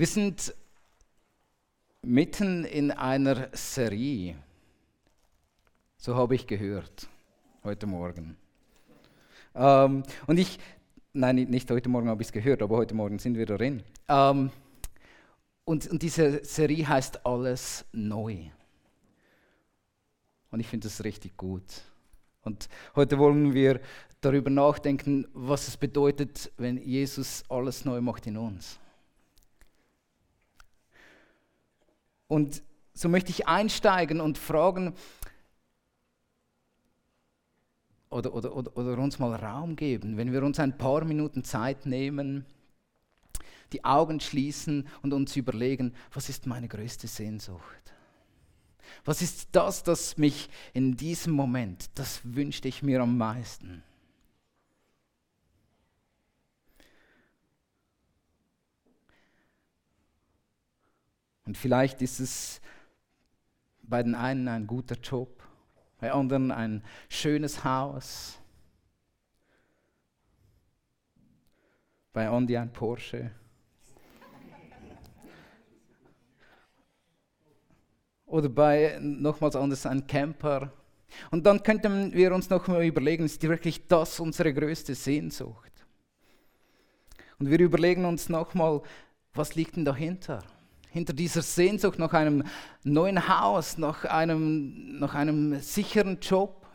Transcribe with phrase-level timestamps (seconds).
[0.00, 0.54] Wir sind
[2.00, 4.34] mitten in einer Serie,
[5.98, 7.06] so habe ich gehört,
[7.64, 8.38] heute Morgen.
[9.54, 10.58] Ähm, und ich,
[11.12, 13.82] nein, nicht heute Morgen habe ich es gehört, aber heute Morgen sind wir darin.
[14.08, 14.50] Ähm,
[15.66, 18.46] und, und diese Serie heißt Alles neu.
[20.50, 21.82] Und ich finde das richtig gut.
[22.40, 23.82] Und heute wollen wir
[24.22, 28.79] darüber nachdenken, was es bedeutet, wenn Jesus alles neu macht in uns.
[32.30, 32.62] Und
[32.94, 34.94] so möchte ich einsteigen und fragen
[38.08, 41.86] oder, oder, oder, oder uns mal Raum geben, wenn wir uns ein paar Minuten Zeit
[41.86, 42.46] nehmen,
[43.72, 47.94] die Augen schließen und uns überlegen, was ist meine größte Sehnsucht?
[49.04, 53.82] Was ist das, das mich in diesem Moment, das wünschte ich mir am meisten?
[61.50, 62.60] Und vielleicht ist es
[63.82, 65.42] bei den einen ein guter Job,
[65.98, 68.38] bei anderen ein schönes Haus,
[72.12, 73.32] bei Andi ein Porsche.
[78.26, 80.72] Oder bei nochmals anders ein Camper.
[81.32, 85.84] Und dann könnten wir uns noch mal überlegen, ist wirklich das unsere größte Sehnsucht?
[87.40, 88.82] Und wir überlegen uns nochmal,
[89.34, 90.44] was liegt denn dahinter?
[90.90, 92.44] Hinter dieser Sehnsucht nach einem
[92.82, 96.66] neuen Haus, nach einem, nach einem sicheren Job.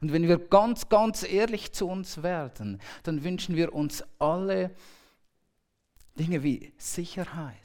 [0.00, 4.74] Und wenn wir ganz, ganz ehrlich zu uns werden, dann wünschen wir uns alle
[6.18, 7.58] Dinge wie Sicherheit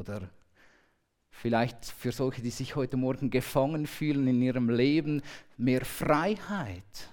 [0.00, 0.30] oder
[1.30, 5.22] vielleicht für solche, die sich heute Morgen gefangen fühlen in ihrem Leben,
[5.56, 7.10] mehr Freiheit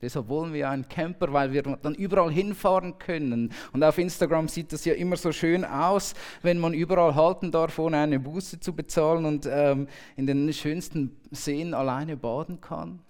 [0.00, 3.52] Deshalb wollen wir einen Camper, weil wir dann überall hinfahren können.
[3.72, 7.78] Und auf Instagram sieht das ja immer so schön aus, wenn man überall halten darf,
[7.78, 13.00] ohne eine Buße zu bezahlen und ähm, in den schönsten Seen alleine baden kann.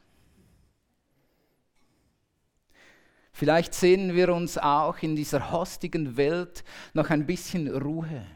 [3.32, 8.26] Vielleicht sehnen wir uns auch in dieser hastigen Welt nach ein bisschen Ruhe.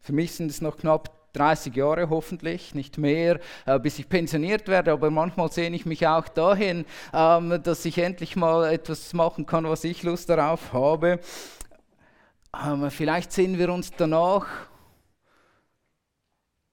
[0.00, 4.68] Für mich sind es noch knapp 30 Jahre hoffentlich, nicht mehr, äh, bis ich pensioniert
[4.68, 9.46] werde, aber manchmal sehne ich mich auch dahin, ähm, dass ich endlich mal etwas machen
[9.46, 11.20] kann, was ich Lust darauf habe.
[12.64, 14.46] Ähm, vielleicht sehen wir uns danach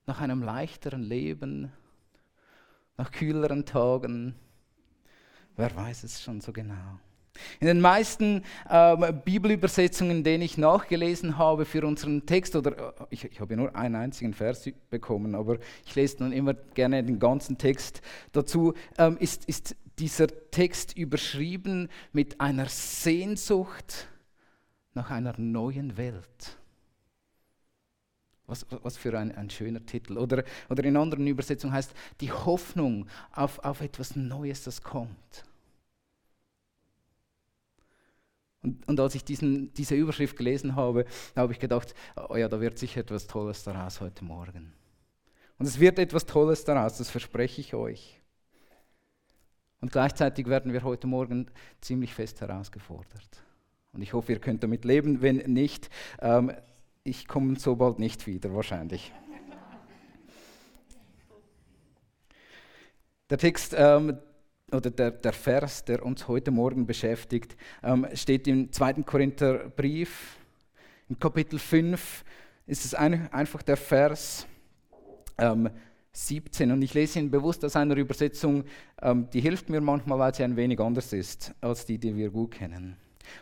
[0.05, 1.71] nach einem leichteren Leben,
[2.97, 4.35] nach kühleren Tagen.
[5.55, 6.99] Wer weiß es schon so genau.
[7.59, 13.25] In den meisten ähm, Bibelübersetzungen, denen ich nachgelesen habe für unseren Text, oder äh, ich,
[13.25, 17.57] ich habe nur einen einzigen Vers bekommen, aber ich lese dann immer gerne den ganzen
[17.57, 18.01] Text
[18.31, 24.07] dazu, ähm, ist, ist dieser Text überschrieben mit einer Sehnsucht
[24.93, 26.57] nach einer neuen Welt.
[28.47, 30.17] Was, was für ein, ein schöner Titel.
[30.17, 35.45] Oder, oder in anderen Übersetzungen heißt die Hoffnung auf, auf etwas Neues, das kommt.
[38.85, 41.93] Und, als ich diesen, diese Überschrift gelesen habe, habe ich gedacht,
[42.29, 44.73] oh ja, da wird sicher etwas Tolles daraus heute Morgen.
[45.57, 48.21] Und es wird etwas Tolles daraus, das verspreche ich euch.
[49.81, 51.49] Und gleichzeitig werden wir heute Morgen
[51.81, 53.43] ziemlich fest herausgefordert.
[53.93, 55.21] Und ich hoffe, ihr könnt damit leben.
[55.21, 55.89] Wenn nicht,
[56.21, 56.51] ähm,
[57.03, 59.11] ich komme so bald nicht wieder, wahrscheinlich.
[63.29, 64.17] Der Text, ähm,
[64.71, 68.93] oder der, der Vers, der uns heute Morgen beschäftigt, ähm, steht im 2.
[69.03, 70.37] Korintherbrief,
[71.09, 72.23] im Kapitel 5
[72.67, 74.45] ist es ein, einfach der Vers
[75.37, 75.69] ähm,
[76.11, 78.63] 17 und ich lese ihn bewusst aus einer Übersetzung,
[79.01, 82.29] ähm, die hilft mir manchmal, weil sie ein wenig anders ist als die, die wir
[82.29, 82.97] gut kennen.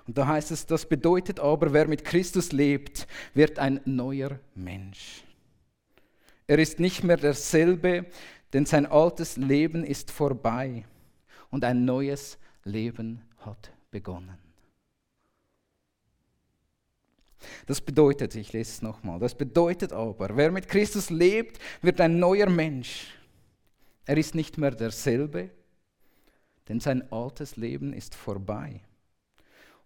[0.06, 5.24] Und da heißt es, das bedeutet aber, wer mit Christus lebt, wird ein neuer Mensch.
[6.46, 8.06] Er ist nicht mehr derselbe,
[8.54, 10.86] denn sein altes Leben ist vorbei
[11.50, 14.38] und ein neues Leben hat begonnen.
[17.66, 22.20] Das bedeutet, ich lese es nochmal, das bedeutet aber, wer mit Christus lebt, wird ein
[22.20, 23.14] neuer Mensch.
[24.06, 25.52] Er ist nicht mehr derselbe,
[26.68, 28.82] denn sein altes Leben ist vorbei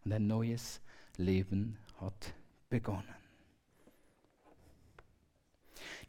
[0.04, 0.82] und ein neues
[1.18, 2.34] Leben hat
[2.70, 3.16] begonnen.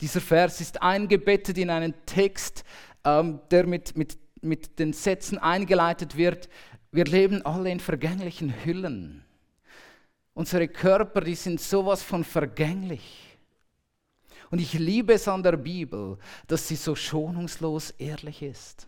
[0.01, 2.65] Dieser Vers ist eingebettet in einen Text,
[3.05, 6.49] ähm, der mit, mit mit den Sätzen eingeleitet wird,
[6.91, 9.25] wir leben alle in vergänglichen Hüllen.
[10.35, 13.39] Unsere Körper, die sind sowas von vergänglich.
[14.51, 18.87] Und ich liebe es an der Bibel, dass sie so schonungslos ehrlich ist.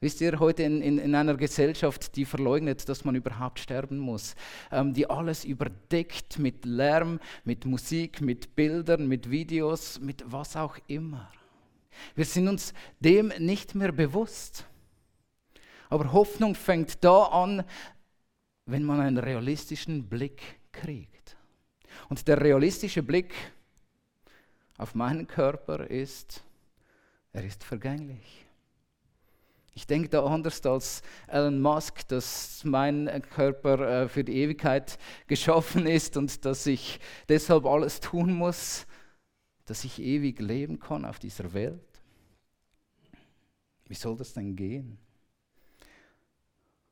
[0.00, 4.34] Wisst ihr, heute in, in, in, einer Gesellschaft, die verleugnet, dass man überhaupt sterben muss,
[4.72, 10.78] ähm, die alles überdeckt mit Lärm, mit Musik, mit Bildern, mit Videos, mit was auch
[10.86, 11.30] immer.
[12.14, 14.66] Wir sind uns dem nicht mehr bewusst.
[15.88, 17.64] Aber Hoffnung fängt da an,
[18.66, 21.36] wenn man einen realistischen Blick kriegt.
[22.08, 23.34] Und der realistische Blick
[24.78, 26.42] auf meinen Körper ist,
[27.32, 28.46] er ist vergänglich.
[29.74, 35.86] Ich denke da anders als Elon Musk, dass mein Körper äh, für die Ewigkeit geschaffen
[35.86, 38.86] ist und dass ich deshalb alles tun muss,
[39.66, 41.89] dass ich ewig leben kann auf dieser Welt.
[43.90, 44.96] Wie soll das denn gehen?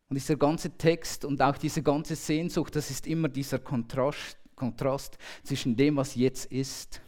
[0.08, 5.16] Und dieser ganze Text und auch diese ganze Sehnsucht, das ist immer dieser Kontrast, Kontrast
[5.44, 7.00] zwischen dem, was jetzt ist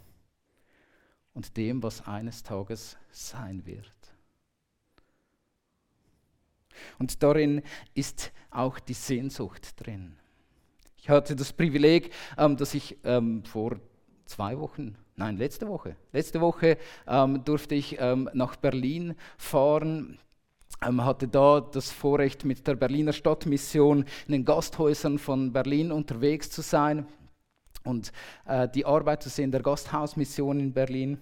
[1.35, 3.93] und dem, was eines Tages sein wird.
[7.01, 7.61] Und darin
[7.93, 10.15] ist auch die Sehnsucht drin.
[10.99, 13.81] Ich hatte das Privileg, ähm, dass ich ähm, vor
[14.25, 20.19] zwei Wochen, nein, letzte Woche, letzte Woche ähm, durfte ich ähm, nach Berlin fahren.
[20.87, 26.51] Ähm, hatte da das Vorrecht, mit der Berliner Stadtmission in den Gasthäusern von Berlin unterwegs
[26.51, 27.07] zu sein.
[27.85, 28.13] Und
[28.47, 31.19] äh, die Arbeit zu sehen der Gasthausmission in Berlin.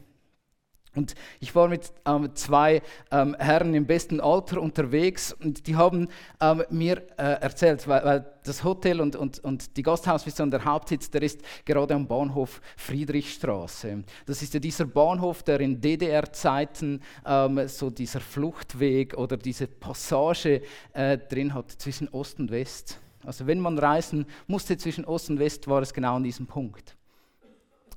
[0.94, 6.08] Und ich war mit ähm, zwei ähm, Herren im besten Alter unterwegs und die haben
[6.40, 11.11] ähm, mir äh, erzählt, weil, weil, das Hotel und, und, und die Gasthausmission, der Hauptsitz,
[11.11, 14.05] der ist gerade am Bahnhof Friedrichstraße.
[14.25, 20.62] Das ist ja dieser Bahnhof, der in DDR-Zeiten ähm, so dieser Fluchtweg oder diese Passage
[20.94, 22.99] äh, drin hat zwischen Ost und West.
[23.26, 26.96] Also wenn man reisen musste zwischen Ost und West, war es genau an diesem Punkt.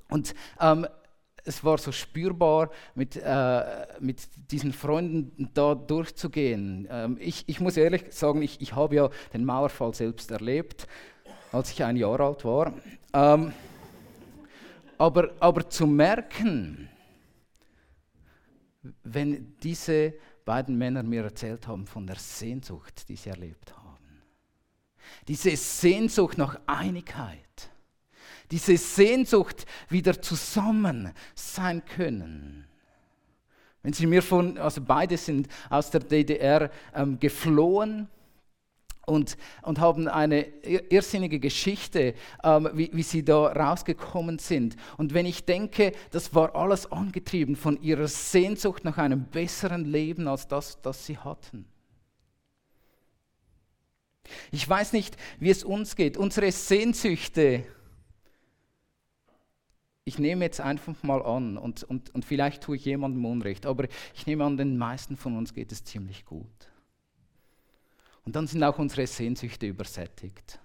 [0.10, 0.86] Und ähm,
[1.46, 6.88] es war so spürbar, mit, äh, mit diesen Freunden da durchzugehen.
[6.90, 10.88] Ähm, ich, ich muss ehrlich sagen, ich, ich habe ja den Mauerfall selbst erlebt,
[11.52, 12.74] als ich ein Jahr alt war.
[13.14, 13.54] Ähm,
[14.98, 16.90] aber, aber zu merken,
[19.04, 20.14] wenn diese
[20.46, 24.22] beiden Männer mir erzählt haben von der Sehnsucht, die sie erlebt haben,
[25.28, 27.51] diese Sehnsucht nach Einigkeit,
[28.52, 32.66] diese Sehnsucht wieder zusammen sein können.
[33.84, 38.08] Wenn Sie mir von, also beide sind aus der DDR ähm, geflohen
[39.08, 42.14] und, und haben eine irrsinnige Geschichte,
[42.44, 44.76] ähm, wie, wie sie da rausgekommen sind.
[44.98, 50.28] Und wenn ich denke, das war alles angetrieben von ihrer Sehnsucht nach einem besseren Leben
[50.28, 51.66] als das, das sie hatten.
[54.52, 56.16] Ich weiß nicht, wie es uns geht.
[56.16, 57.66] Unsere Sehnsüchte,
[60.04, 63.88] ich nehme jetzt einfach mal an, und, und, und vielleicht tue ich jemandem Unrecht, aber
[64.16, 66.48] ich nehme an, den meisten von uns geht es ziemlich gut.
[68.26, 70.60] Und dann sind auch unsere Sehnsüchte übersättigt.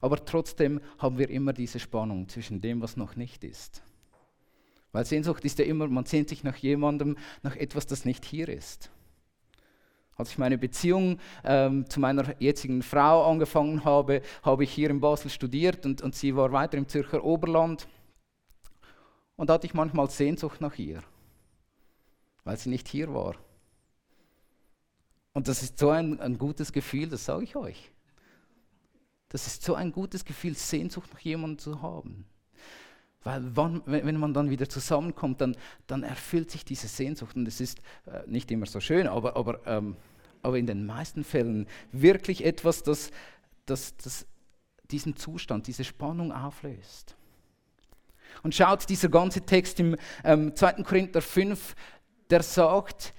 [0.00, 3.82] Aber trotzdem haben wir immer diese Spannung zwischen dem, was noch nicht ist.
[4.92, 8.48] Weil Sehnsucht ist ja immer, man sehnt sich nach jemandem, nach etwas, das nicht hier
[8.48, 8.90] ist.
[10.20, 15.00] Als ich meine Beziehung ähm, zu meiner jetzigen Frau angefangen habe, habe ich hier in
[15.00, 17.88] Basel studiert und, und sie war weiter im Zürcher Oberland.
[19.36, 21.02] Und da hatte ich manchmal Sehnsucht nach ihr,
[22.44, 23.34] weil sie nicht hier war.
[25.32, 27.90] Und das ist so ein, ein gutes Gefühl, das sage ich euch.
[29.30, 32.26] Das ist so ein gutes Gefühl, Sehnsucht nach jemandem zu haben.
[33.22, 37.36] Weil wann, wenn man dann wieder zusammenkommt, dann, dann erfüllt sich diese Sehnsucht.
[37.36, 39.96] Und es ist äh, nicht immer so schön, aber, aber ähm,
[40.42, 43.10] aber in den meisten Fällen wirklich etwas, das,
[43.66, 44.26] das, das
[44.90, 47.16] diesen Zustand, diese Spannung auflöst.
[48.42, 50.82] Und schaut, dieser ganze Text im ähm, 2.
[50.84, 51.74] Korinther 5,
[52.30, 53.12] der sagt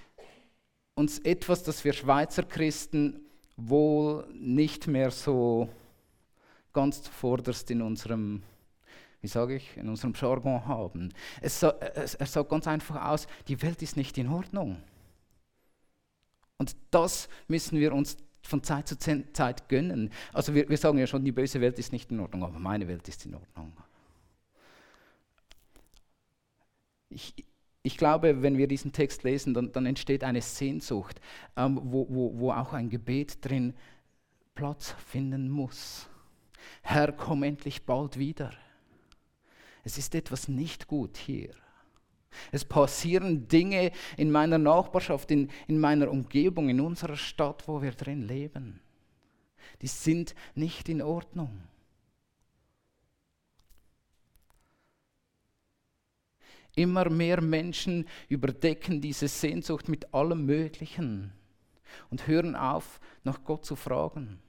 [0.96, 3.22] uns etwas, das wir Schweizer Christen
[3.55, 5.70] wohl nicht mehr so
[6.74, 8.43] ganz zuvorderst in unserem,
[9.22, 11.13] wie sage ich, in unserem Jargon haben.
[11.42, 14.82] Es, es, er sagt ganz einfach aus, die Welt ist nicht in Ordnung.
[16.58, 20.12] Und das müssen wir uns von Zeit zu Zeit gönnen.
[20.34, 22.88] Also wir, wir sagen ja schon, die böse Welt ist nicht in Ordnung, aber meine
[22.88, 23.74] Welt ist in Ordnung.
[27.10, 27.34] Ich,
[27.84, 31.20] ich glaube, wenn wir diesen Text lesen, dann, dann entsteht eine Sehnsucht,
[31.56, 33.74] ähm, wo, wo, wo auch ein Gebet drin
[34.56, 36.08] Platz finden muss.
[36.82, 38.51] Herr, komm endlich bald wieder.
[39.83, 41.51] Es ist etwas nicht gut hier.
[42.51, 47.91] Es passieren Dinge in meiner Nachbarschaft, in, in meiner Umgebung, in unserer Stadt, wo wir
[47.91, 48.79] drin leben.
[49.81, 51.63] Die sind nicht in Ordnung.
[56.75, 61.33] Immer mehr Menschen überdecken diese Sehnsucht mit allem Möglichen
[62.09, 64.41] und hören auf, nach Gott zu fragen.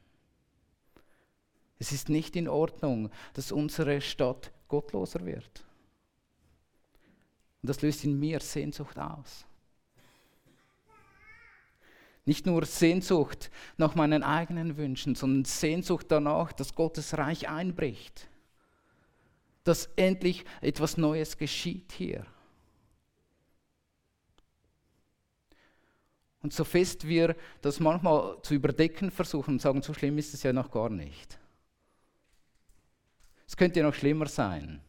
[1.80, 5.64] Es ist nicht in Ordnung, dass unsere Stadt gottloser wird.
[7.60, 9.44] Und das löst in mir Sehnsucht aus.
[12.24, 18.28] Nicht nur Sehnsucht nach meinen eigenen Wünschen, sondern Sehnsucht danach, dass Gottes Reich einbricht.
[19.64, 22.24] Dass endlich etwas Neues geschieht hier.
[26.40, 30.42] Und so fest wir das manchmal zu überdecken versuchen und sagen, so schlimm ist es
[30.42, 31.38] ja noch gar nicht.
[33.52, 34.80] Es könnte noch schlimmer sein.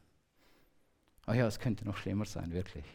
[1.26, 2.86] Ah ja, es könnte noch schlimmer sein, wirklich.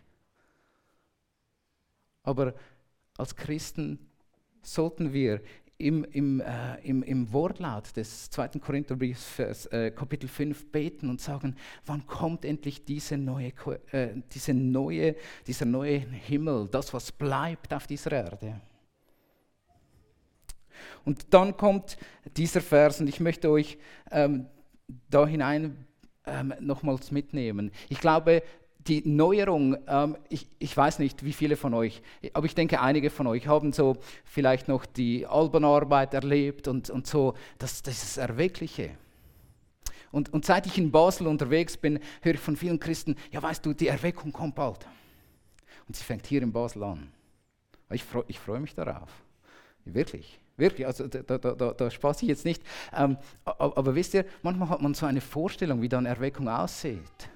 [2.22, 2.54] Aber
[3.18, 3.98] als Christen
[4.62, 5.42] sollten wir
[5.76, 8.60] im, im, äh, im, im Wortlaut des 2.
[8.60, 13.52] Korintherbriefs, äh, Kapitel 5, beten und sagen, wann kommt endlich diese neue,
[13.92, 18.58] äh, diese neue, dieser neue Himmel, das, was bleibt auf dieser Erde.
[21.04, 21.98] Und dann kommt
[22.38, 23.76] dieser Vers und ich möchte euch
[24.10, 24.46] ähm,
[25.10, 25.86] da hinein
[26.26, 27.70] ähm, nochmals mitnehmen.
[27.88, 28.42] Ich glaube,
[28.86, 32.02] die Neuerung, ähm, ich, ich, weiß nicht, wie viele von euch,
[32.32, 37.06] aber ich denke, einige von euch haben so vielleicht noch die Albanarbeit erlebt und, und
[37.06, 38.90] so, das, das ist das Erweckliche.
[40.10, 43.64] Und, und seit ich in Basel unterwegs bin, höre ich von vielen Christen, ja weißt
[43.66, 44.86] du, die Erweckung kommt bald.
[45.86, 47.12] Und sie fängt hier in Basel an.
[47.90, 49.10] Ich freue ich freu mich darauf.
[49.84, 50.38] Wirklich.
[50.58, 52.62] Wirklich, also da, da, da, da spaß ich jetzt nicht.
[52.92, 57.30] Ähm, aber, wisst ihr, manchmal hat man so eine Vorstellung, wie dann Erweckung aussieht.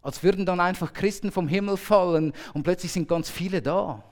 [0.00, 4.02] Als würden dann einfach Christen vom Himmel fallen und plötzlich sind ganz viele da.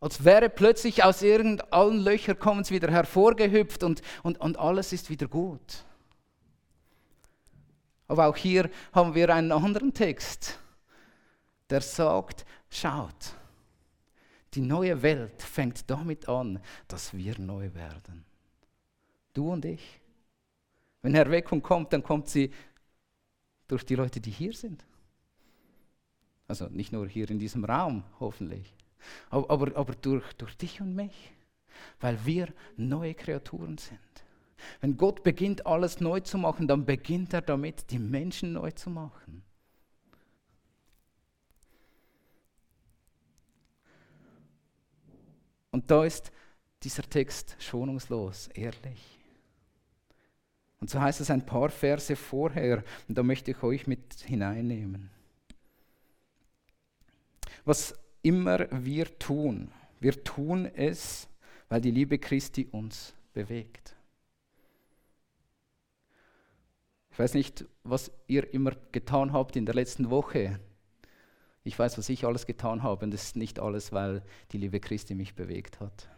[0.00, 5.08] Als wäre plötzlich aus irgendeinen Löchern kommen sie wieder hervorgehüpft und, und, und alles ist
[5.08, 5.84] wieder gut.
[8.08, 10.58] Aber auch hier haben wir einen anderen Text,
[11.68, 13.34] der sagt, schaut,
[14.54, 18.24] die neue Welt fängt damit an, dass wir neu werden.
[19.32, 20.00] Du und ich.
[21.02, 22.50] Wenn Erweckung kommt, dann kommt sie
[23.68, 24.84] durch die Leute, die hier sind.
[26.48, 28.74] Also nicht nur hier in diesem Raum, hoffentlich,
[29.30, 31.32] aber, aber, aber durch, durch dich und mich,
[32.00, 33.98] weil wir neue Kreaturen sind.
[34.80, 38.90] Wenn Gott beginnt, alles neu zu machen, dann beginnt er damit, die Menschen neu zu
[38.90, 39.42] machen.
[45.70, 46.32] Und da ist
[46.82, 49.18] dieser Text schonungslos, ehrlich.
[50.80, 55.10] Und so heißt es ein paar Verse vorher, und da möchte ich euch mit hineinnehmen.
[57.64, 61.28] Was immer wir tun, wir tun es,
[61.68, 63.94] weil die Liebe Christi uns bewegt.
[67.12, 70.58] Ich weiß nicht, was ihr immer getan habt in der letzten Woche.
[71.64, 74.80] Ich weiß, was ich alles getan habe und das ist nicht alles, weil die Liebe
[74.80, 76.08] Christi mich bewegt hat.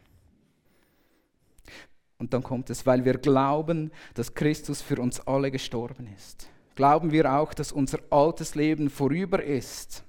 [2.19, 6.49] Und dann kommt es, weil wir glauben, dass Christus für uns alle gestorben ist.
[6.77, 10.05] Glauben wir auch, dass unser altes Leben vorüber ist,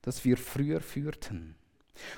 [0.00, 1.54] das wir früher führten.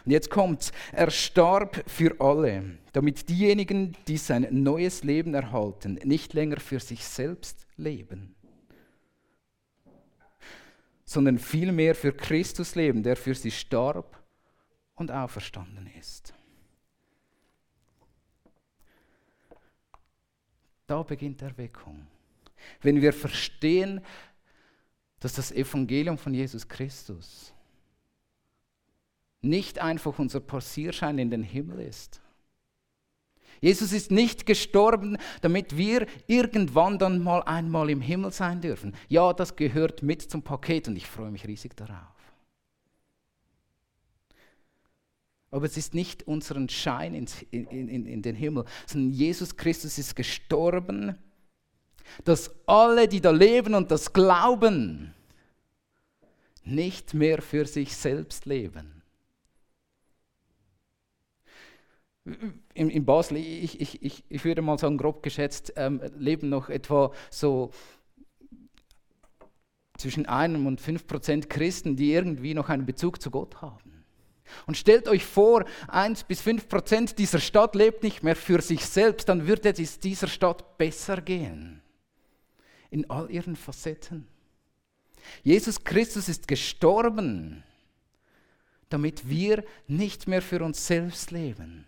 [0.04, 6.32] Und jetzt kommt's, er starb für alle, damit diejenigen, die sein neues Leben erhalten, nicht
[6.32, 8.34] länger für sich selbst leben,
[11.04, 14.22] sondern vielmehr für Christus leben, der für sie starb
[14.94, 16.34] und auferstanden ist.
[20.86, 22.06] Da beginnt Erweckung.
[22.80, 24.00] Wenn wir verstehen,
[25.20, 27.54] dass das Evangelium von Jesus Christus
[29.40, 32.20] nicht einfach unser Passierschein in den Himmel ist.
[33.64, 38.94] Jesus ist nicht gestorben, damit wir irgendwann dann mal einmal im Himmel sein dürfen.
[39.08, 41.96] Ja, das gehört mit zum Paket und ich freue mich riesig darauf.
[45.50, 49.96] Aber es ist nicht unseren Schein in, in, in, in den Himmel, sondern Jesus Christus
[49.96, 51.16] ist gestorben,
[52.24, 55.14] dass alle, die da leben und das glauben,
[56.64, 59.02] nicht mehr für sich selbst leben.
[62.74, 66.68] In, in Basel, ich, ich, ich, ich würde mal sagen, grob geschätzt, ähm, leben noch
[66.68, 67.70] etwa so
[69.96, 73.94] zwischen einem und fünf Prozent Christen, die irgendwie noch einen Bezug zu Gott haben.
[74.66, 78.84] Und stellt euch vor, 1 bis 5 Prozent dieser Stadt lebt nicht mehr für sich
[78.84, 81.82] selbst, dann würde es dieser Stadt besser gehen.
[82.90, 84.26] In all ihren Facetten.
[85.42, 87.64] Jesus Christus ist gestorben,
[88.88, 91.86] damit wir nicht mehr für uns selbst leben,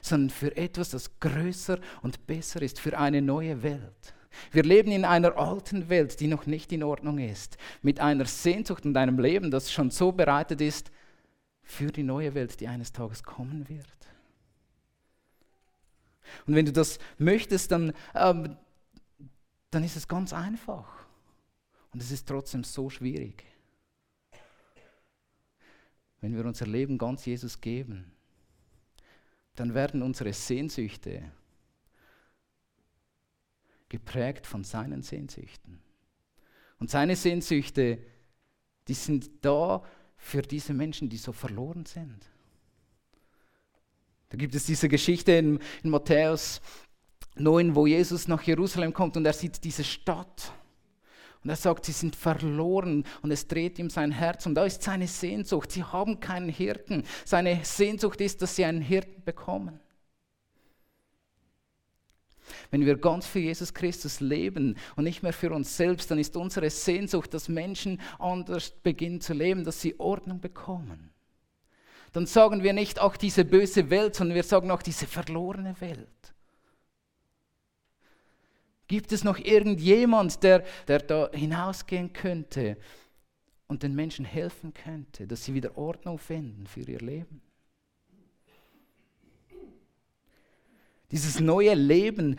[0.00, 4.14] sondern für etwas, das größer und besser ist, für eine neue Welt.
[4.50, 8.84] Wir leben in einer alten Welt, die noch nicht in Ordnung ist, mit einer Sehnsucht
[8.84, 10.90] und einem Leben, das schon so bereitet ist
[11.62, 13.86] für die neue Welt, die eines Tages kommen wird.
[16.46, 18.56] Und wenn du das möchtest, dann, ähm,
[19.70, 21.06] dann ist es ganz einfach.
[21.92, 23.44] Und es ist trotzdem so schwierig.
[26.20, 28.13] Wenn wir unser Leben ganz Jesus geben,
[29.54, 31.22] dann werden unsere Sehnsüchte
[33.88, 35.80] geprägt von seinen Sehnsüchten.
[36.78, 37.98] Und seine Sehnsüchte,
[38.88, 39.82] die sind da
[40.16, 42.28] für diese Menschen, die so verloren sind.
[44.30, 46.60] Da gibt es diese Geschichte in, in Matthäus
[47.36, 50.52] 9, wo Jesus nach Jerusalem kommt und er sieht diese Stadt.
[51.44, 54.46] Und er sagt, sie sind verloren und es dreht ihm sein Herz.
[54.46, 55.70] Und da ist seine Sehnsucht.
[55.70, 57.04] Sie haben keinen Hirten.
[57.26, 59.78] Seine Sehnsucht ist, dass sie einen Hirten bekommen.
[62.70, 66.36] Wenn wir ganz für Jesus Christus leben und nicht mehr für uns selbst, dann ist
[66.36, 71.10] unsere Sehnsucht, dass Menschen anders beginnen zu leben, dass sie Ordnung bekommen.
[72.12, 76.33] Dann sagen wir nicht auch diese böse Welt, sondern wir sagen auch diese verlorene Welt.
[78.86, 82.76] Gibt es noch irgendjemand, der, der da hinausgehen könnte
[83.66, 87.40] und den Menschen helfen könnte, dass sie wieder Ordnung finden für ihr Leben?
[91.10, 92.36] Dieses neue Leben,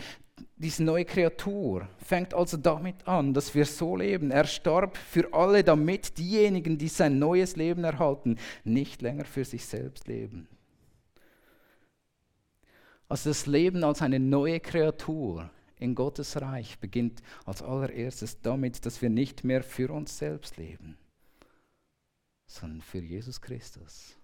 [0.58, 4.32] diese neue Kreatur fängt also damit an, dass wir so leben.
[4.32, 9.66] Er starb für alle, damit diejenigen, die sein neues Leben erhalten, nicht länger für sich
[9.66, 10.48] selbst leben.
[13.08, 15.50] Also das Leben als eine neue Kreatur
[15.86, 20.98] in Gottes Reich beginnt als allererstes damit, dass wir nicht mehr für uns selbst leben,
[22.48, 24.18] sondern für Jesus Christus.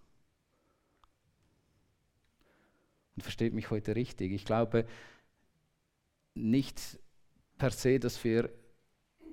[3.16, 4.32] Und versteht mich heute richtig.
[4.32, 4.86] Ich glaube
[6.34, 7.00] nicht
[7.58, 8.50] per se, dass wir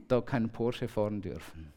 [0.06, 1.73] da keinen Porsche fahren dürfen.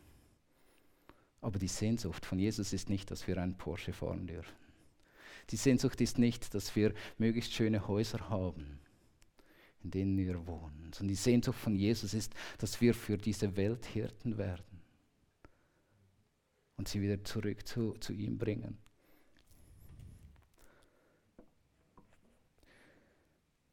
[1.41, 4.56] Aber die Sehnsucht von Jesus ist nicht, dass wir einen Porsche fahren dürfen.
[5.49, 8.80] Die Sehnsucht ist nicht, dass wir möglichst schöne Häuser haben,
[9.84, 10.91] in denen wir wohnen.
[10.94, 14.63] Sondern die Sehnsucht von Jesus ist, dass wir für diese Welt Hirten werden
[16.78, 18.78] und sie wieder zurück zu, zu ihm bringen.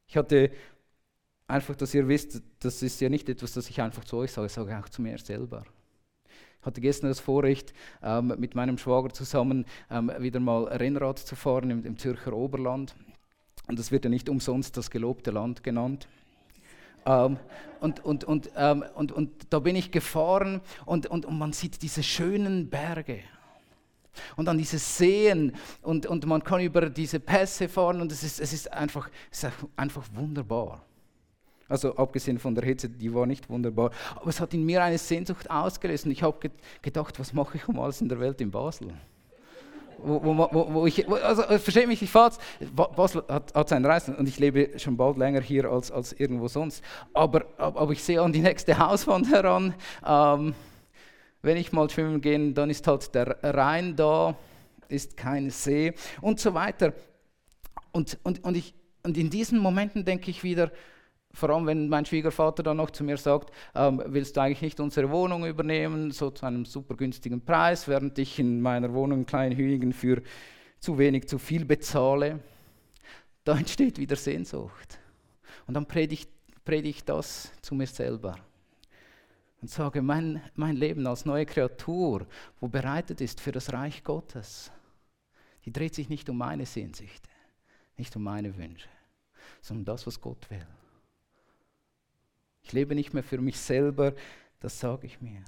[0.07, 0.51] Ich hatte
[1.47, 4.47] einfach, dass ihr wisst, das ist ja nicht etwas, das ich einfach zu euch sage,
[4.47, 5.63] ich sage auch zu mir selber.
[6.59, 11.35] Ich hatte gestern das Vorrecht, ähm, mit meinem Schwager zusammen ähm, wieder mal Rennrad zu
[11.35, 12.95] fahren im, im Zürcher Oberland.
[13.69, 16.07] Und das wird ja nicht umsonst das gelobte Land genannt.
[17.05, 17.37] Ähm,
[17.79, 21.83] und, und, und, ähm, und, und da bin ich gefahren und, und, und man sieht
[21.83, 23.19] diese schönen Berge
[24.35, 25.53] und dann diese Seen
[25.83, 29.43] und, und man kann über diese Pässe fahren und es ist, es ist, einfach, es
[29.43, 30.83] ist einfach wunderbar.
[31.67, 34.97] Also abgesehen von der Hitze, die war nicht wunderbar, aber es hat in mir eine
[34.97, 36.49] Sehnsucht ausgelöst und ich habe
[36.81, 38.95] gedacht, was mache ich um alles in der Welt in Basel?
[40.01, 42.35] Wo, wo, wo, wo ich, also verstehe mich nicht falsch,
[42.73, 46.47] Basel hat, hat seinen Reisen und ich lebe schon bald länger hier als, als irgendwo
[46.47, 46.83] sonst,
[47.13, 49.73] aber, aber ich sehe an die nächste Hauswand heran,
[50.05, 50.53] ähm,
[51.41, 54.35] wenn ich mal schwimmen gehe, dann ist halt der Rhein da,
[54.89, 56.93] ist kein See und so weiter.
[57.91, 60.71] Und, und, und, ich, und in diesen Momenten denke ich wieder,
[61.33, 64.79] vor allem wenn mein Schwiegervater dann noch zu mir sagt, ähm, willst du eigentlich nicht
[64.79, 69.25] unsere Wohnung übernehmen, so zu einem super günstigen Preis, während ich in meiner Wohnung in
[69.25, 70.21] Kleinhüingen für
[70.79, 72.39] zu wenig, zu viel bezahle.
[73.43, 74.99] Da entsteht wieder Sehnsucht.
[75.67, 76.25] Und dann predige
[76.65, 78.35] ich das zu mir selber
[79.61, 82.25] und sage, mein, mein Leben als neue Kreatur,
[82.59, 84.71] wo bereitet ist für das Reich Gottes,
[85.65, 87.29] die dreht sich nicht um meine Sehnsüchte,
[87.97, 88.87] nicht um meine Wünsche,
[89.61, 90.65] sondern um das, was Gott will.
[92.69, 94.13] Ich lebe nicht mehr für mich selber,
[94.59, 95.43] das sage ich mir.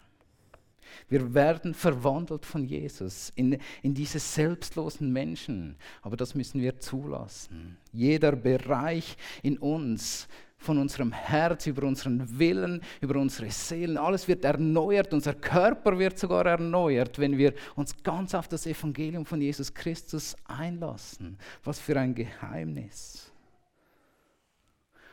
[1.08, 7.78] Wir werden verwandelt von Jesus in, in diese selbstlosen Menschen, aber das müssen wir zulassen.
[7.94, 14.00] Jeder Bereich in uns von unserem Herz, über unseren Willen, über unsere Seelen.
[14.00, 19.28] Alles wird erneuert, unser Körper wird sogar erneuert, wenn wir uns ganz auf das Evangelium
[19.28, 21.38] von Jesus Christus einlassen.
[21.64, 23.32] Was für ein Geheimnis.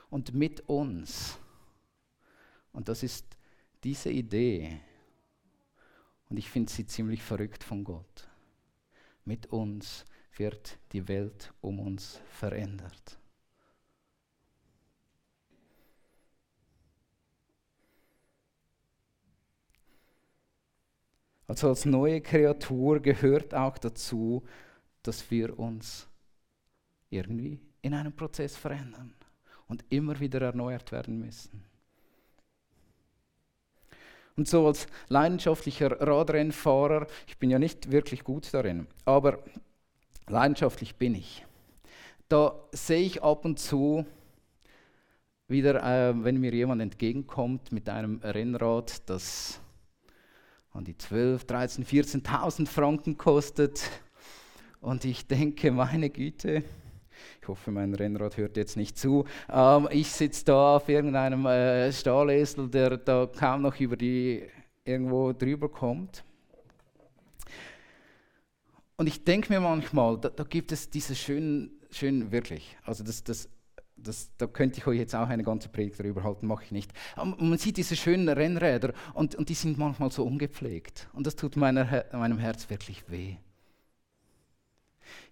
[0.08, 1.38] Und mit uns,
[2.78, 3.36] und das ist
[3.82, 4.80] diese Idee,
[6.28, 8.28] und ich finde sie ziemlich verrückt von Gott,
[9.24, 10.04] mit uns
[10.36, 13.18] wird die Welt um uns verändert.
[21.48, 24.44] Also als neue Kreatur gehört auch dazu,
[25.02, 26.06] dass wir uns
[27.10, 29.16] irgendwie in einem Prozess verändern
[29.66, 31.67] und immer wieder erneuert werden müssen.
[34.38, 39.40] Und so als leidenschaftlicher Radrennfahrer, ich bin ja nicht wirklich gut darin, aber
[40.28, 41.44] leidenschaftlich bin ich.
[42.28, 44.06] Da sehe ich ab und zu
[45.48, 49.60] wieder, äh, wenn mir jemand entgegenkommt mit einem Rennrad, das
[50.70, 53.90] an die 12, 13, 14.000 Franken kostet.
[54.80, 56.62] Und ich denke, meine Güte,
[57.40, 59.24] ich hoffe, mein Rennrad hört jetzt nicht zu.
[59.50, 64.42] Ähm, ich sitze da auf irgendeinem äh, Stahlesel, der da kaum noch über die
[64.84, 66.24] irgendwo drüber kommt.
[68.96, 73.22] Und ich denke mir manchmal, da, da, gibt es diese schönen, schönen wirklich, also das,
[73.22, 73.48] das,
[73.96, 76.92] das, da könnte ich euch jetzt auch eine ganze Predigt darüber halten, mache ich nicht.
[77.14, 81.08] Aber man sieht diese schönen Rennräder und, und die sind manchmal so ungepflegt.
[81.12, 83.36] Und das tut meiner, meinem Herz wirklich weh.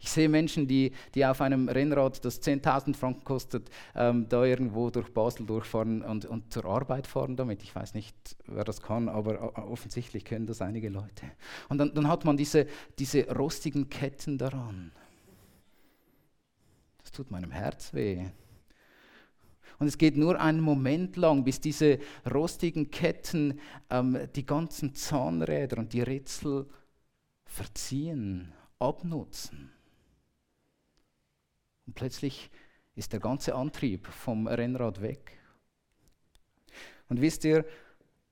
[0.00, 4.90] Ich sehe Menschen, die, die auf einem Rennrad, das 10.000 Franken kostet, ähm, da irgendwo
[4.90, 7.62] durch Basel durchfahren und, und zur Arbeit fahren damit.
[7.62, 11.26] Ich weiß nicht, wer das kann, aber offensichtlich können das einige Leute.
[11.68, 12.66] Und dann, dann hat man diese,
[12.98, 14.92] diese rostigen Ketten daran.
[17.02, 18.26] Das tut meinem Herz weh.
[19.78, 21.98] Und es geht nur einen Moment lang, bis diese
[22.32, 23.60] rostigen Ketten
[23.90, 26.66] ähm, die ganzen Zahnräder und die Rätsel
[27.44, 29.70] verziehen, abnutzen.
[31.86, 32.50] Und plötzlich
[32.94, 35.38] ist der ganze Antrieb vom Rennrad weg.
[37.08, 37.64] Und wisst ihr,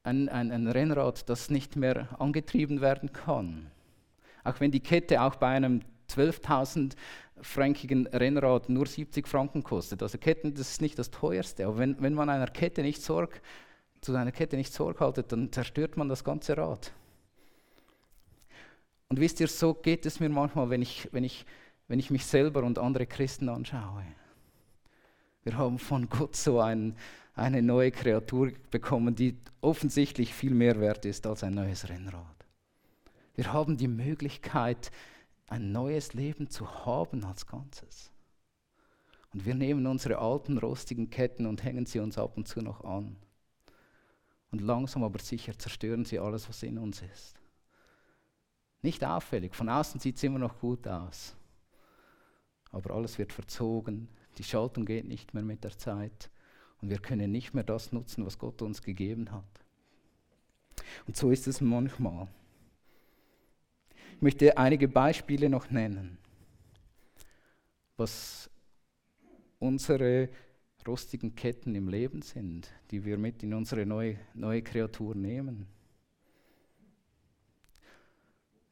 [0.02, 3.70] ein, ein, ein Rennrad, das nicht mehr angetrieben werden kann,
[4.42, 5.80] auch wenn die Kette auch bei einem
[6.10, 6.94] 12.000
[7.40, 10.02] frankigen Rennrad nur 70 Franken kostet.
[10.02, 13.40] Also Ketten, das ist nicht das teuerste, aber wenn, wenn man einer Kette nicht Sorg,
[14.00, 16.92] zu einer Kette nicht Sorge haltet, dann zerstört man das ganze Rad.
[19.14, 21.46] Und wisst ihr, so geht es mir manchmal, wenn ich, wenn ich
[21.88, 24.04] wenn ich mich selber und andere Christen anschaue.
[25.42, 26.96] Wir haben von Gott so ein,
[27.34, 32.24] eine neue Kreatur bekommen, die offensichtlich viel mehr wert ist als ein neues Rennrad.
[33.34, 34.90] Wir haben die Möglichkeit,
[35.48, 38.10] ein neues Leben zu haben als Ganzes.
[39.34, 42.82] Und wir nehmen unsere alten rostigen Ketten und hängen sie uns ab und zu noch
[42.84, 43.16] an.
[44.50, 47.43] Und langsam aber sicher zerstören sie alles, was in uns ist.
[48.84, 51.34] Nicht auffällig, von außen sieht es immer noch gut aus
[52.74, 56.28] aber alles wird verzogen, die Schaltung geht nicht mehr mit der Zeit
[56.82, 59.44] und wir können nicht mehr das nutzen, was Gott uns gegeben hat.
[61.06, 62.26] Und so ist es manchmal.
[64.16, 66.18] Ich möchte einige Beispiele noch nennen,
[67.96, 68.50] was
[69.60, 70.28] unsere
[70.86, 75.68] rostigen Ketten im Leben sind, die wir mit in unsere neue, neue Kreatur nehmen.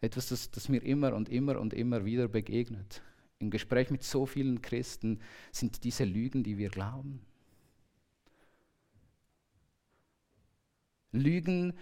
[0.03, 3.01] Etwas, das, das mir immer und immer und immer wieder begegnet
[3.43, 7.21] im Gespräch mit so vielen Christen sind diese Lügen, die wir glauben.
[11.11, 11.77] Lügen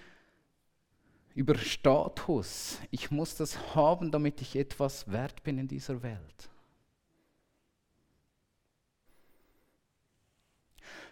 [1.34, 2.80] über Status.
[2.90, 6.50] Ich muss das haben, damit ich etwas wert bin in dieser Welt.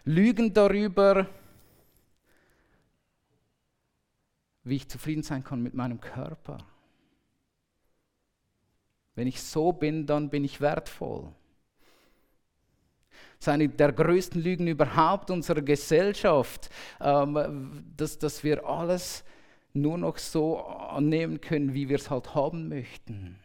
[0.03, 1.29] Lügen darüber,
[4.63, 6.57] wie ich zufrieden sein kann mit meinem Körper.
[9.19, 11.23] Wenn ich so bin, dann bin ich wertvoll.
[13.37, 16.69] Das ist eine der größten Lügen überhaupt unserer Gesellschaft,
[17.01, 19.25] ähm, dass, dass wir alles
[19.73, 23.37] nur noch so annehmen können, wie wir es halt haben möchten.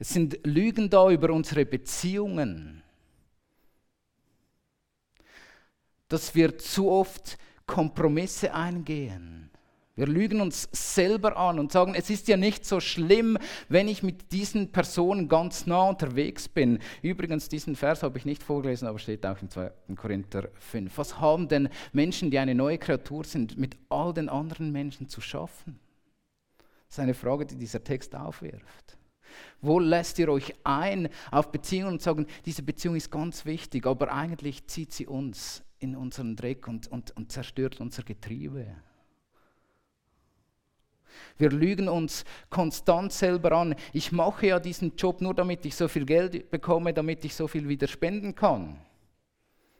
[0.00, 2.82] Es sind Lügen da über unsere Beziehungen,
[6.08, 9.51] dass wir zu oft Kompromisse eingehen
[9.94, 13.36] wir lügen uns selber an und sagen, es ist ja nicht so schlimm,
[13.68, 16.78] wenn ich mit diesen Personen ganz nah unterwegs bin.
[17.02, 19.70] Übrigens, diesen Vers habe ich nicht vorgelesen, aber steht auch im 2.
[19.96, 20.96] Korinther 5.
[20.96, 25.20] Was haben denn Menschen, die eine neue Kreatur sind, mit all den anderen Menschen zu
[25.20, 25.78] schaffen?
[26.88, 28.96] Das ist eine Frage, die dieser Text aufwirft.
[29.60, 34.12] Wo lässt ihr euch ein auf Beziehungen und sagen, diese Beziehung ist ganz wichtig, aber
[34.12, 38.74] eigentlich zieht sie uns in unseren Dreck und, und, und zerstört unser Getriebe?
[41.38, 43.74] Wir lügen uns konstant selber an.
[43.92, 47.48] Ich mache ja diesen Job nur, damit ich so viel Geld bekomme, damit ich so
[47.48, 48.78] viel wieder spenden kann.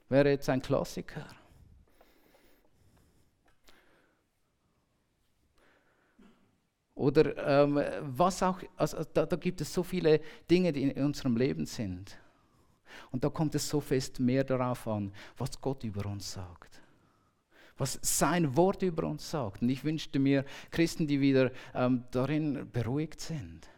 [0.09, 1.27] Wäre jetzt ein Klassiker.
[6.95, 11.37] Oder ähm, was auch, also da, da gibt es so viele Dinge, die in unserem
[11.37, 12.19] Leben sind.
[13.11, 16.82] Und da kommt es so fest mehr darauf an, was Gott über uns sagt
[17.77, 19.63] was sein Wort über uns sagt.
[19.63, 23.69] Und ich wünschte mir Christen, die wieder ähm, darin beruhigt sind.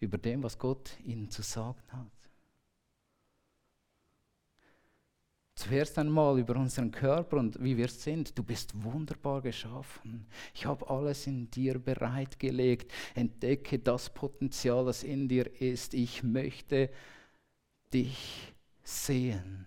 [0.00, 2.24] Über dem, was Gott ihnen zu sagen hat.
[5.56, 8.36] Zuerst einmal über unseren Körper und wie wir sind.
[8.36, 10.26] Du bist wunderbar geschaffen.
[10.52, 12.92] Ich habe alles in dir bereitgelegt.
[13.14, 15.94] Entdecke das Potenzial, das in dir ist.
[15.94, 16.90] Ich möchte
[17.92, 19.66] dich sehen,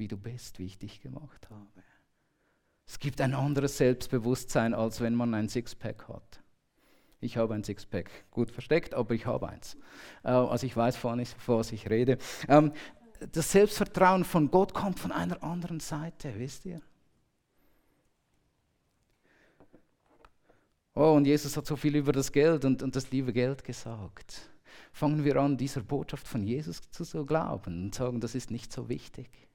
[0.00, 1.84] wie du bist, wie ich dich gemacht habe.
[2.88, 6.42] Es gibt ein anderes Selbstbewusstsein, als wenn man ein Sixpack hat.
[7.20, 9.76] Ich habe ein Sixpack, gut versteckt, aber ich habe eins.
[10.24, 12.18] Äh, also ich weiß, vor was ich rede.
[12.48, 12.72] Ähm,
[13.32, 16.80] das Selbstvertrauen von Gott kommt von einer anderen Seite, wisst ihr?
[20.94, 24.50] Oh, und Jesus hat so viel über das Geld und, und das liebe Geld gesagt.
[24.92, 28.72] Fangen wir an, dieser Botschaft von Jesus zu so glauben und sagen, das ist nicht
[28.72, 29.49] so wichtig.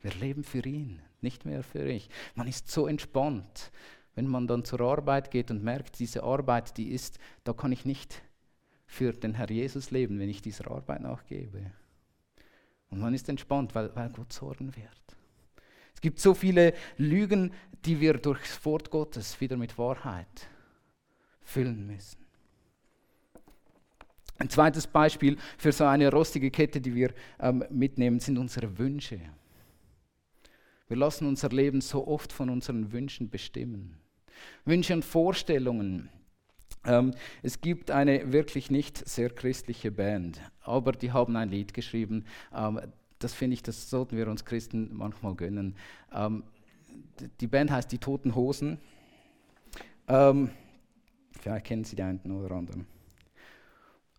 [0.00, 2.08] Wir leben für ihn, nicht mehr für ich.
[2.34, 3.70] Man ist so entspannt,
[4.14, 7.84] wenn man dann zur Arbeit geht und merkt, diese Arbeit, die ist, da kann ich
[7.84, 8.22] nicht
[8.86, 11.70] für den Herr Jesus leben, wenn ich dieser Arbeit nachgebe.
[12.90, 15.16] Und man ist entspannt, weil, weil Gott sorgen wird.
[15.94, 17.52] Es gibt so viele Lügen,
[17.84, 20.48] die wir durch das Wort Gottes wieder mit Wahrheit
[21.42, 22.18] füllen müssen.
[24.38, 29.20] Ein zweites Beispiel für so eine rostige Kette, die wir ähm, mitnehmen, sind unsere Wünsche.
[30.90, 33.96] Wir lassen unser Leben so oft von unseren Wünschen bestimmen.
[34.64, 36.08] Wünsche und Vorstellungen.
[36.84, 42.24] Ähm, es gibt eine wirklich nicht sehr christliche Band, aber die haben ein Lied geschrieben.
[42.52, 42.80] Ähm,
[43.20, 45.76] das finde ich, das sollten wir uns Christen manchmal gönnen.
[46.12, 46.42] Ähm,
[47.40, 48.80] die Band heißt Die Toten Hosen.
[50.08, 50.50] Ähm,
[51.40, 52.84] vielleicht kennen Sie die einen oder anderen.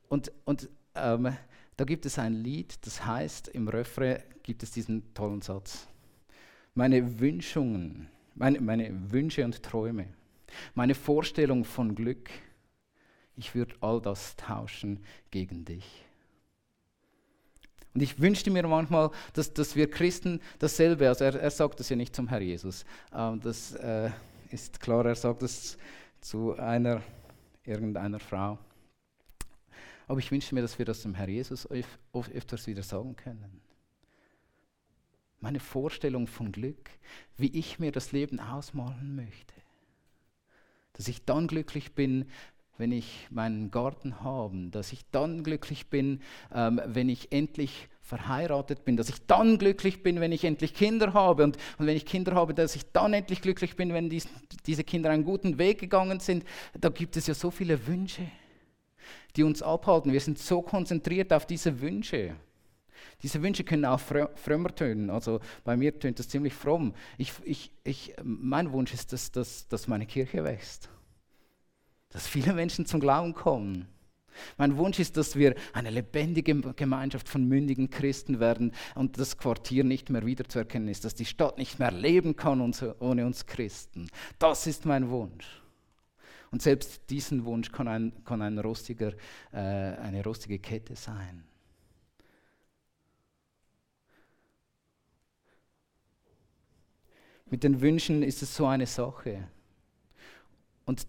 [0.08, 1.36] Und, und ähm,
[1.76, 5.91] da gibt es ein Lied, das heißt, im Refrain gibt es diesen tollen Satz.
[6.74, 10.08] Meine Wünschungen, meine, meine Wünsche und Träume,
[10.74, 12.30] meine Vorstellung von Glück,
[13.36, 16.06] ich würde all das tauschen gegen dich.
[17.94, 21.90] Und ich wünschte mir manchmal, dass, dass wir Christen dasselbe, also er, er sagt das
[21.90, 24.12] ja nicht zum Herr Jesus, äh, das äh,
[24.50, 25.78] ist klar, er sagt das
[26.22, 27.02] zu einer,
[27.66, 28.58] irgendeiner Frau.
[30.08, 33.62] Aber ich wünschte mir, dass wir das dem Herr Jesus öf öfters wieder sagen können.
[35.42, 36.90] Meine Vorstellung von Glück,
[37.38, 39.56] wie ich mir das Leben ausmalen möchte.
[40.94, 42.30] Dass ich dann glücklich bin,
[42.78, 46.22] wenn ich meinen Garten habe, dass ich dann glücklich bin,
[46.54, 51.14] ähm, wenn ich endlich verheiratet bin, dass ich dann glücklich bin, wenn ich endlich Kinder
[51.14, 54.28] habe und, und wenn ich Kinder habe, dass ich dann endlich glücklich bin, wenn dies,
[54.66, 56.44] diese Kinder einen guten Weg gegangen sind.
[56.80, 58.28] Da gibt es ja so viele Wünsche,
[59.36, 60.12] die uns abhalten.
[60.12, 62.36] Wir sind so konzentriert auf diese Wünsche.
[63.24, 65.10] Diese Wünsche können auch frömmer tönen.
[65.10, 66.94] Also bei mir tönt das ziemlich fromm.
[67.18, 70.90] Ich, ich, ich, mein Wunsch ist, dass, dass, dass meine Kirche wächst
[72.12, 73.88] dass viele Menschen zum Glauben kommen.
[74.58, 79.84] Mein Wunsch ist, dass wir eine lebendige Gemeinschaft von mündigen Christen werden und das Quartier
[79.84, 84.10] nicht mehr wiederzuerkennen ist, dass die Stadt nicht mehr leben kann ohne uns Christen.
[84.40, 85.62] Das ist mein Wunsch.
[86.50, 89.14] Und selbst diesen Wunsch kann, ein, kann ein rostiger,
[89.52, 91.44] äh, eine rostige Kette sein.
[97.52, 99.48] Mit den Wünschen ist es so eine Sache.
[100.86, 101.06] Und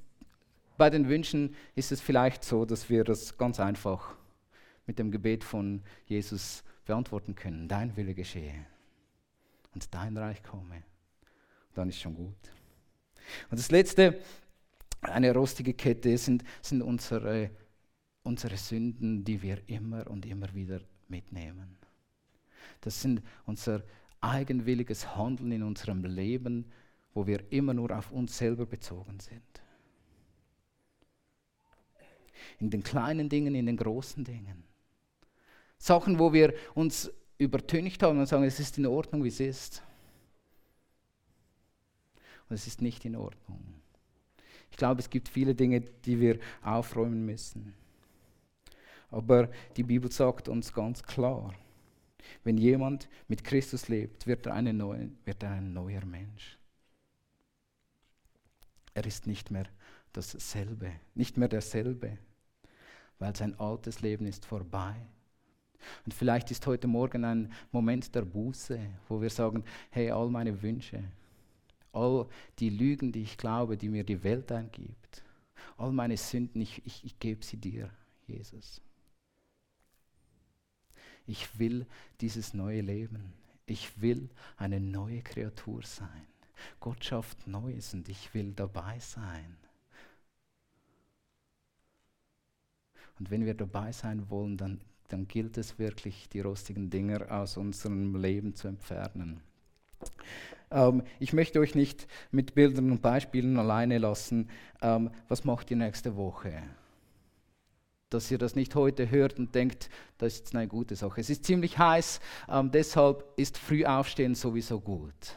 [0.76, 4.16] bei den Wünschen ist es vielleicht so, dass wir das ganz einfach
[4.84, 7.68] mit dem Gebet von Jesus beantworten können.
[7.68, 8.66] Dein Wille geschehe
[9.72, 10.82] und dein Reich komme.
[11.74, 12.34] Dann ist schon gut.
[13.48, 14.20] Und das Letzte,
[15.00, 17.50] eine rostige Kette, sind, sind unsere,
[18.24, 21.78] unsere Sünden, die wir immer und immer wieder mitnehmen.
[22.80, 23.84] Das sind unser
[24.22, 26.70] eigenwilliges Handeln in unserem Leben,
[27.12, 29.62] wo wir immer nur auf uns selber bezogen sind.
[32.62, 34.64] in den kleinen Dingen, in den großen Dingen.
[35.78, 39.82] Sachen, wo wir uns übertüncht haben und sagen, es ist in Ordnung, wie es ist.
[42.48, 43.60] Und es ist nicht in Ordnung.
[44.70, 47.74] Ich glaube, es gibt viele Dinge, die wir aufräumen müssen.
[49.10, 51.52] Aber die Bibel sagt uns ganz klar,
[52.44, 56.58] wenn jemand mit Christus lebt, wird er, eine neue, wird er ein neuer Mensch.
[58.94, 59.66] Er ist nicht mehr
[60.12, 62.18] dasselbe, nicht mehr derselbe
[63.22, 64.96] weil sein altes Leben ist vorbei.
[66.04, 70.60] Und vielleicht ist heute Morgen ein Moment der Buße, wo wir sagen, hey, all meine
[70.60, 71.04] Wünsche,
[71.92, 72.26] all
[72.58, 75.22] die Lügen, die ich glaube, die mir die Welt eingibt,
[75.76, 77.90] all meine Sünden, ich, ich, ich gebe sie dir,
[78.26, 78.80] Jesus.
[81.26, 81.86] Ich will
[82.20, 83.32] dieses neue Leben.
[83.66, 86.26] Ich will eine neue Kreatur sein.
[86.80, 89.56] Gott schafft Neues und ich will dabei sein.
[93.18, 97.56] Und wenn wir dabei sein wollen, dann, dann gilt es wirklich, die rostigen Dinger aus
[97.56, 99.40] unserem Leben zu entfernen.
[100.70, 104.48] Ähm, ich möchte euch nicht mit Bildern und Beispielen alleine lassen.
[104.80, 106.62] Ähm, was macht ihr nächste Woche?
[108.12, 111.20] Dass ihr das nicht heute hört und denkt, das ist eine gute Sache.
[111.20, 115.36] Es ist ziemlich heiß, ähm, deshalb ist Frühaufstehen sowieso gut.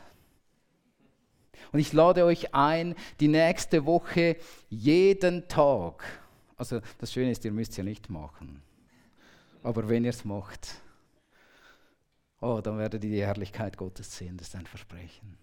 [1.72, 4.38] Und ich lade euch ein, die nächste Woche
[4.70, 6.04] jeden Tag,
[6.58, 8.62] also das Schöne ist, ihr müsst es ja nicht machen,
[9.64, 10.76] aber wenn ihr es macht,
[12.42, 15.38] oh, dann werdet ihr die Herrlichkeit Gottes sehen, das ist ein Versprechen.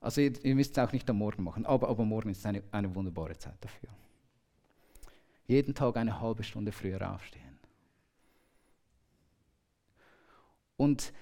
[0.00, 2.62] Also ihr, ihr müsst es auch nicht am Morgen machen, aber, aber morgen ist eine,
[2.72, 3.88] eine wunderbare Zeit dafür.
[5.52, 7.58] Jeden Tag eine halbe Stunde früher aufstehen.
[10.78, 11.12] Und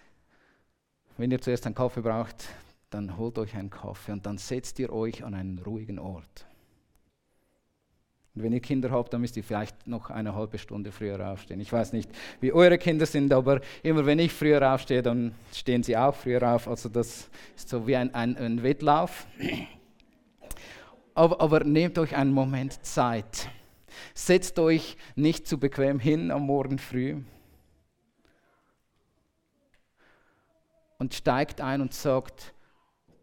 [1.17, 2.49] wenn ihr zuerst einen Kaffee braucht,
[2.91, 6.47] dann holt euch einen Kaffee und dann setzt ihr euch an einen ruhigen Ort.
[8.37, 11.59] Und wenn ihr Kinder habt, dann müsst ihr vielleicht noch eine halbe Stunde früher aufstehen.
[11.59, 12.09] Ich weiß nicht,
[12.41, 16.55] wie eure Kinder sind, aber immer wenn ich früher aufstehe, dann stehen sie auch früher
[16.55, 16.69] auf.
[16.69, 19.27] Also das ist so wie ein, ein, ein Wettlauf.
[21.15, 23.51] Aber, aber nehmt euch einen Moment Zeit.
[24.15, 27.23] Setzt euch nicht zu bequem hin am Morgen früh.
[30.99, 32.55] Und steigt ein und sagt,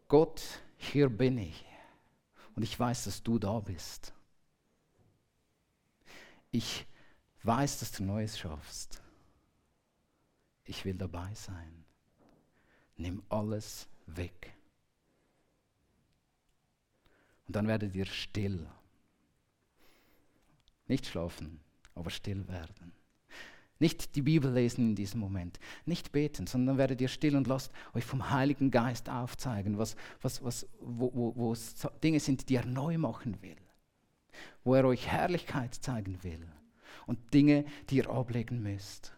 [0.07, 0.41] Gott,
[0.77, 1.65] hier bin ich.
[2.55, 4.13] Und ich weiß, dass du da bist.
[6.51, 6.87] Ich
[7.43, 9.01] weiß, dass du Neues schaffst.
[10.63, 11.85] Ich will dabei sein.
[12.95, 14.53] Nimm alles weg.
[17.47, 18.67] Und dann werdet ihr still.
[20.87, 21.59] Nicht schlafen,
[21.95, 22.93] aber still werden.
[23.79, 27.71] Nicht die Bibel lesen in diesem Moment, nicht beten, sondern werdet ihr still und lasst
[27.93, 32.55] euch vom Heiligen Geist aufzeigen, was, was, was, wo, wo, wo es Dinge sind, die
[32.55, 33.57] er neu machen will
[34.63, 36.45] wo er euch Herrlichkeit zeigen will
[37.05, 39.13] und Dinge, die ihr ablegen müsst.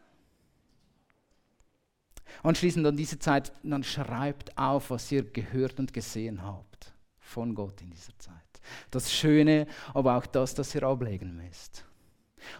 [2.43, 7.81] Anschließend an diese Zeit, dann schreibt auf, was ihr gehört und gesehen habt von Gott
[7.81, 8.48] in dieser Zeit.
[8.91, 11.85] Das Schöne, aber auch das, das ihr ablegen müsst.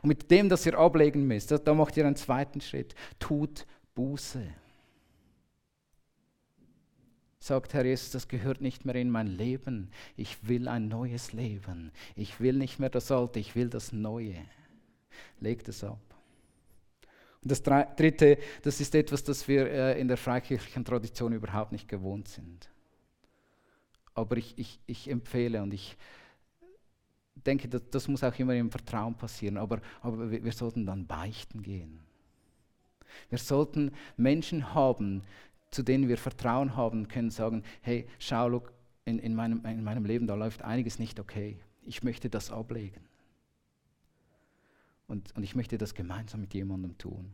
[0.01, 2.95] Und mit dem, das ihr ablegen müsst, da macht ihr einen zweiten Schritt.
[3.19, 4.47] Tut Buße
[7.39, 9.89] sagt Herr Jesus, das gehört nicht mehr in mein Leben.
[10.15, 11.91] Ich will ein neues Leben.
[12.15, 14.35] Ich will nicht mehr das Alte, ich will das Neue.
[15.39, 15.99] Legt es ab.
[17.41, 21.87] Und das Dritte, das ist etwas, das wir äh, in der freikirchlichen Tradition überhaupt nicht
[21.87, 22.69] gewohnt sind.
[24.13, 25.97] Aber ich, ich, ich empfehle und ich
[27.45, 31.61] denke, das, das, muss auch immer im Vertrauen passieren, aber, aber wir, sollten dann beichten
[31.63, 31.99] gehen.
[33.29, 35.23] Wir sollten Menschen haben,
[35.71, 38.73] zu denen wir Vertrauen haben können, sagen, hey, schau, look,
[39.05, 41.57] in, in, meinem, in meinem Leben, da läuft einiges nicht okay.
[41.83, 43.01] Ich möchte das ablegen.
[45.07, 47.33] Und, und ich möchte das gemeinsam mit jemandem tun.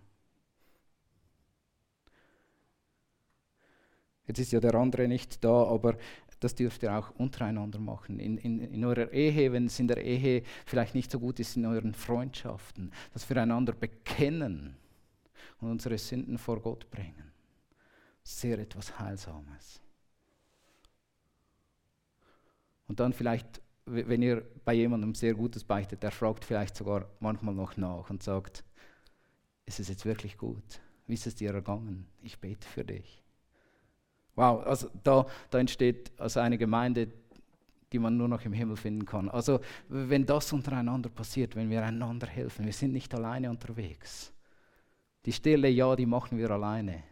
[4.27, 5.97] Jetzt ist ja der andere nicht da, aber
[6.39, 8.19] das dürft ihr auch untereinander machen.
[8.19, 11.55] In, in, in eurer Ehe, wenn es in der Ehe vielleicht nicht so gut ist,
[11.55, 14.75] in euren Freundschaften, dass wir einander bekennen
[15.59, 17.25] und unsere Sünden vor Gott bringen
[18.25, 19.79] sehr etwas Heilsames.
[22.87, 27.53] Und dann vielleicht, wenn ihr bei jemandem sehr Gutes beichtet, der fragt vielleicht sogar manchmal
[27.53, 28.63] noch nach und sagt,
[29.65, 30.81] ist es jetzt wirklich gut?
[31.07, 32.07] Wie ist es dir ergangen?
[32.21, 33.23] Ich bete für dich.
[34.35, 37.07] Wow, also da, da entsteht also eine Gemeinde,
[37.91, 39.29] die man nur noch im Himmel finden kann.
[39.29, 44.33] Also wenn das untereinander passiert, wenn wir einander helfen, wir sind nicht alleine unterwegs.
[45.25, 47.03] Die Stille, ja, die machen wir alleine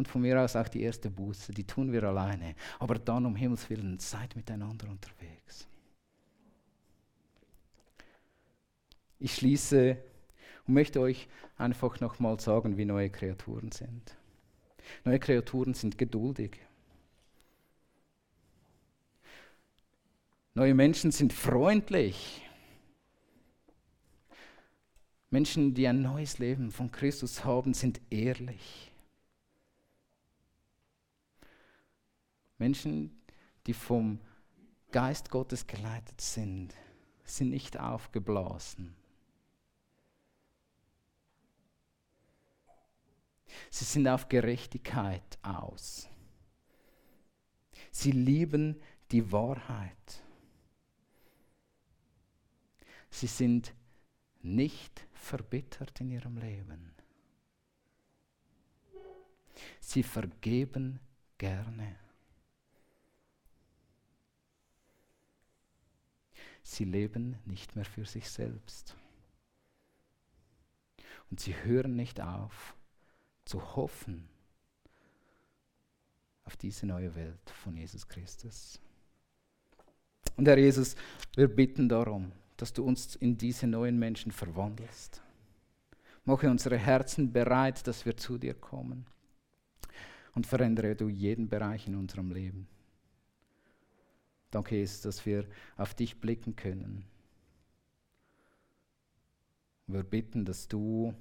[0.00, 2.54] und von mir aus auch die erste Buße, die tun wir alleine.
[2.78, 5.68] Aber dann um Himmels Willen, seid miteinander unterwegs.
[9.18, 9.98] Ich schließe
[10.66, 14.16] und möchte euch einfach nochmal sagen, wie neue Kreaturen sind.
[15.04, 16.58] Neue Kreaturen sind geduldig.
[20.54, 22.42] Neue Menschen sind freundlich.
[25.30, 28.90] Menschen, die ein neues Leben von Christus haben, sind ehrlich.
[32.58, 33.22] Menschen,
[33.66, 34.18] die vom
[34.90, 36.74] Geist Gottes geleitet sind,
[37.24, 38.99] sind nicht aufgeblasen.
[43.70, 46.08] Sie sind auf Gerechtigkeit aus.
[47.90, 48.80] Sie lieben
[49.10, 50.22] die Wahrheit.
[53.10, 53.74] Sie sind
[54.42, 56.94] nicht verbittert in ihrem Leben.
[59.80, 61.00] Sie vergeben
[61.36, 61.96] gerne.
[66.62, 68.96] Sie leben nicht mehr für sich selbst.
[71.30, 72.76] Und sie hören nicht auf
[73.44, 74.28] zu hoffen
[76.44, 78.80] auf diese neue Welt von Jesus Christus.
[80.36, 80.96] Und Herr Jesus,
[81.36, 85.22] wir bitten darum, dass du uns in diese neuen Menschen verwandelst.
[86.24, 89.06] Mache unsere Herzen bereit, dass wir zu dir kommen.
[90.34, 92.68] Und verändere du jeden Bereich in unserem Leben.
[94.50, 97.04] Danke, Jesus, dass wir auf dich blicken können.
[99.86, 101.14] Wir bitten, dass du,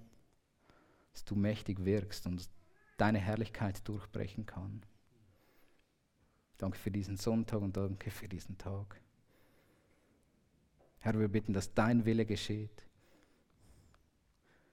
[1.14, 2.50] dass du mächtig wirkst und
[2.98, 4.86] deine Herrlichkeit durchbrechen kann.
[6.58, 9.02] Danke für diesen Sonntag und danke für diesen Tag.
[11.00, 12.86] Herr, wir bitten, dass dein Wille geschieht,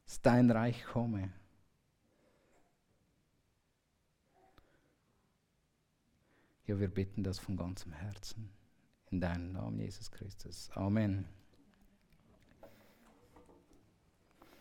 [0.05, 1.33] dass dein Reich komme.
[6.67, 8.51] Ja, wir bitten das von ganzem Herzen.
[9.13, 10.69] In deinem Namen, Jesus Christus.
[10.73, 11.29] Amen.